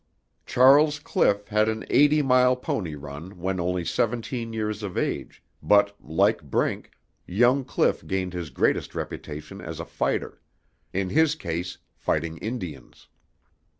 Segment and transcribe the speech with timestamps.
[0.47, 5.95] Charles Cliff had an eighty mile pony run when only seventeen years of age, but,
[6.03, 6.89] like Brink,
[7.27, 10.41] young Cliff gained his greatest reputation as a fighter,
[10.91, 13.09] in his case fighting Indians.